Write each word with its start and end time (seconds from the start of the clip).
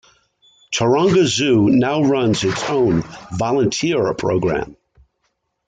Taronga 0.73 1.27
Zoo 1.27 1.69
now 1.69 2.01
runs 2.01 2.43
its 2.43 2.67
own 2.71 3.03
volunteer 3.37 4.15
program. 4.15 4.75